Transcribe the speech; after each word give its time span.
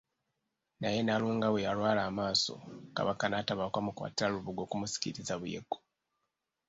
Naye 0.79 0.99
Nnalunga 1.01 1.47
lwe 1.51 1.65
yalwala 1.67 2.01
amaaso, 2.09 2.53
Kabaka 2.95 3.25
n'atabaako 3.27 3.77
amukwatira 3.79 4.33
lubugo 4.33 4.61
kumusiikiriza 4.69 5.33
Buyego. 5.41 5.77